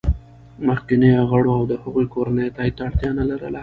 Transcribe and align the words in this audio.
مخکینیو 0.67 1.29
غړو 1.31 1.51
او 1.57 1.63
د 1.71 1.73
هغوی 1.83 2.05
کورنیو 2.13 2.55
تایید 2.57 2.73
ته 2.77 2.81
اړتیا 2.87 3.09
نه 3.19 3.23
لرله 3.29 3.59